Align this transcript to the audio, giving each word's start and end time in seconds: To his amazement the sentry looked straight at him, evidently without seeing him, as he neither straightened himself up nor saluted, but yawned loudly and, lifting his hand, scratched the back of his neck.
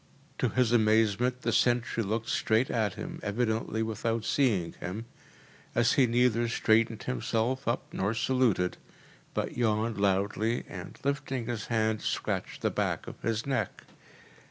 To 0.39 0.49
his 0.49 0.71
amazement 0.71 1.43
the 1.43 1.51
sentry 1.51 2.01
looked 2.01 2.27
straight 2.29 2.71
at 2.71 2.95
him, 2.95 3.19
evidently 3.21 3.83
without 3.83 4.25
seeing 4.25 4.73
him, 4.79 5.05
as 5.75 5.93
he 5.93 6.07
neither 6.07 6.47
straightened 6.49 7.03
himself 7.03 7.67
up 7.67 7.83
nor 7.93 8.15
saluted, 8.15 8.77
but 9.35 9.55
yawned 9.55 9.99
loudly 10.01 10.63
and, 10.67 10.97
lifting 11.03 11.45
his 11.45 11.67
hand, 11.67 12.01
scratched 12.01 12.63
the 12.63 12.71
back 12.71 13.05
of 13.05 13.21
his 13.21 13.45
neck. 13.45 13.83